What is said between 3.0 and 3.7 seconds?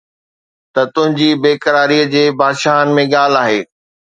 ۾ ڳالهه آهي